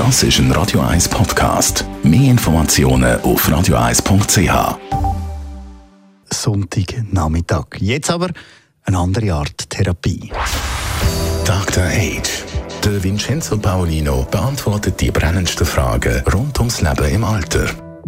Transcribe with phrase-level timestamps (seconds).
[0.00, 1.84] Das ist ein Radio 1 Podcast.
[2.02, 4.78] Mehr Informationen auf radio1.ch.
[6.32, 7.66] Sonntagnachmittag.
[7.80, 8.28] Jetzt aber
[8.84, 10.32] eine andere Art Therapie.
[11.44, 11.84] Dr.
[11.84, 12.44] Age.
[12.82, 17.66] Der Vincenzo Paolino beantwortet die brennendsten Fragen rund ums Leben im Alter.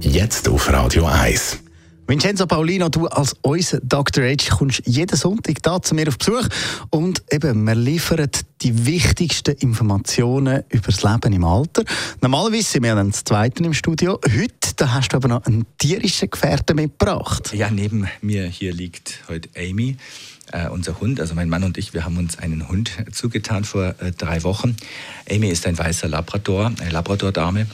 [0.00, 1.63] Jetzt auf Radio 1.
[2.06, 4.24] Vincenzo Paulino, du als unser Dr.
[4.24, 6.46] H kommst jeden Sonntag da zu mir auf Besuch
[6.90, 8.28] und eben, wir liefern
[8.60, 11.82] die wichtigsten Informationen über das Leben im Alter.
[12.20, 14.18] Normalerweise sind wir dann das Zweite im Studio.
[14.22, 17.52] Heute da hast du aber noch einen tierischen Gefährten mitgebracht.
[17.54, 19.96] Ja, neben mir hier liegt heute Amy
[20.52, 23.94] äh, unser Hund, also mein Mann und ich, wir haben uns einen Hund zugetan vor
[24.00, 24.76] äh, drei Wochen.
[25.30, 27.66] Amy ist ein weißer Labrador, eine Labrador-Dame.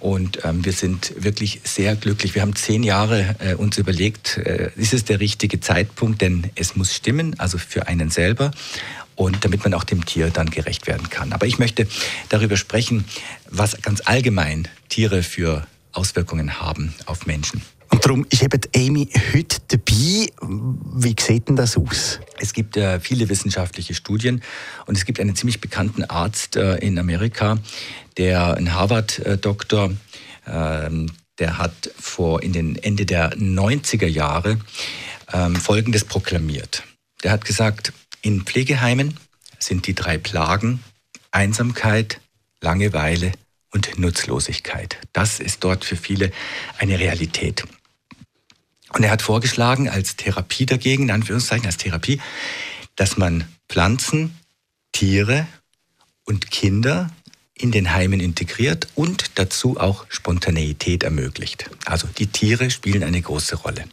[0.00, 2.34] Und ähm, wir sind wirklich sehr glücklich.
[2.34, 6.76] Wir haben zehn Jahre äh, uns überlegt, äh, ist es der richtige Zeitpunkt, denn es
[6.76, 8.50] muss stimmen, also für einen selber
[9.16, 11.32] und damit man auch dem Tier dann gerecht werden kann.
[11.32, 11.86] Aber ich möchte
[12.30, 13.04] darüber sprechen,
[13.48, 17.62] was ganz allgemein Tiere für Auswirkungen haben auf Menschen.
[17.90, 20.28] Und darum ist eben Amy heute dabei.
[20.40, 22.18] Wie sieht denn das aus?
[22.38, 24.42] Es gibt äh, viele wissenschaftliche Studien
[24.86, 27.58] und es gibt einen ziemlich bekannten Arzt äh, in Amerika,
[28.16, 29.92] der ein Harvard-Doktor,
[30.46, 30.90] äh,
[31.38, 34.58] der hat vor in den Ende der 90er Jahre
[35.32, 36.82] ähm, Folgendes proklamiert.
[37.22, 39.18] Der hat gesagt, in Pflegeheimen
[39.58, 40.80] sind die drei Plagen
[41.30, 42.20] Einsamkeit,
[42.60, 43.32] Langeweile
[43.74, 44.98] und Nutzlosigkeit.
[45.12, 46.30] Das ist dort für viele
[46.78, 47.64] eine Realität.
[48.90, 52.20] Und er hat vorgeschlagen, als Therapie dagegen, in Anführungszeichen, als Therapie,
[52.94, 54.38] dass man Pflanzen,
[54.92, 55.48] Tiere
[56.24, 57.10] und Kinder
[57.54, 61.68] in den Heimen integriert und dazu auch Spontaneität ermöglicht.
[61.84, 63.84] Also die Tiere spielen eine große Rolle.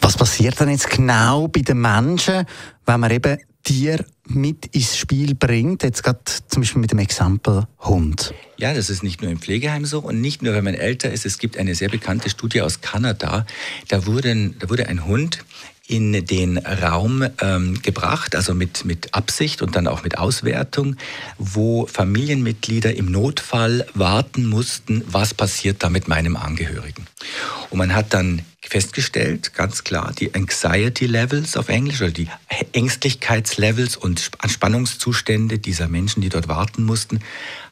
[0.00, 2.46] Was passiert dann jetzt genau bei den Menschen,
[2.84, 7.66] wenn man eben Tier mit ins Spiel bringt, jetzt gerade zum Beispiel mit dem Exempel
[7.80, 8.32] Hund.
[8.56, 11.26] Ja, das ist nicht nur im Pflegeheim so und nicht nur, wenn man älter ist.
[11.26, 13.46] Es gibt eine sehr bekannte Studie aus Kanada.
[13.88, 15.44] Da wurde, da wurde ein Hund
[15.86, 20.96] in den Raum ähm, gebracht, also mit, mit Absicht und dann auch mit Auswertung,
[21.36, 27.06] wo Familienmitglieder im Notfall warten mussten, was passiert da mit meinem Angehörigen.
[27.68, 28.42] Und man hat dann
[28.74, 32.28] festgestellt, ganz klar, die Anxiety Levels auf Englisch oder die
[32.72, 37.20] Ängstlichkeitslevels und Anspannungszustände dieser Menschen, die dort warten mussten,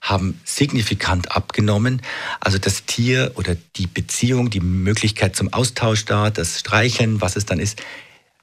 [0.01, 2.03] haben signifikant abgenommen.
[2.39, 7.47] Also das Tier oder die Beziehung, die Möglichkeit zum Austausch da, das Streicheln, was es
[7.47, 7.83] dann ist,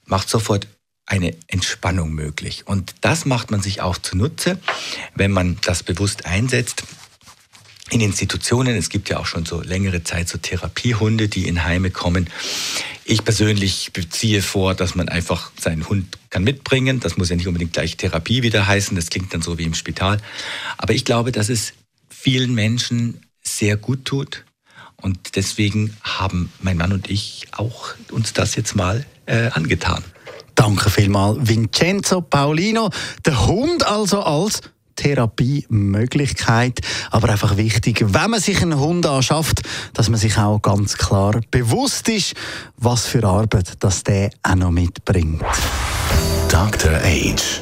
[0.06, 0.68] macht sofort
[1.06, 2.68] eine Entspannung möglich.
[2.68, 4.60] Und das macht man sich auch zunutze,
[5.16, 6.84] wenn man das bewusst einsetzt
[7.90, 8.76] in Institutionen.
[8.76, 12.30] Es gibt ja auch schon so längere Zeit so Therapiehunde, die in Heime kommen.
[13.06, 17.00] Ich persönlich beziehe vor, dass man einfach seinen Hund kann mitbringen.
[17.00, 18.96] Das muss ja nicht unbedingt gleich Therapie wieder heißen.
[18.96, 20.20] Das klingt dann so wie im Spital.
[20.78, 21.74] Aber ich glaube, dass es
[22.10, 24.46] vielen Menschen sehr gut tut.
[25.02, 30.04] Und deswegen haben mein Mann und ich auch uns das jetzt mal äh, angetan.
[30.56, 32.90] Danke vielmals, Vincenzo Paulino.
[33.26, 34.62] Der Hund also als
[35.00, 36.82] Therapiemöglichkeit.
[37.10, 39.62] Aber einfach wichtig, wenn man sich einen Hund anschafft,
[39.94, 42.34] dass man sich auch ganz klar bewusst ist,
[42.78, 45.42] was für Arbeit das der auch noch mitbringt.
[46.50, 46.96] Dr.
[47.04, 47.62] Age.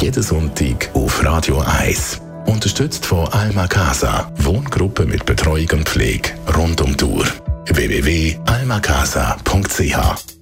[0.00, 2.20] Jeden Sonntag auf Radio 1.
[2.46, 4.32] Unterstützt von Alma Casa.
[4.38, 7.26] Wohngruppe mit Betreuung und Pflege rund um die Uhr.
[7.66, 10.41] www.almacasa.ch